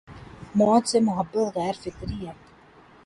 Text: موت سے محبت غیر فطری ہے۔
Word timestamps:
موت 0.57 0.83
سے 0.87 0.99
محبت 0.99 1.35
غیر 1.55 1.75
فطری 1.81 2.19
ہے۔ 2.27 2.33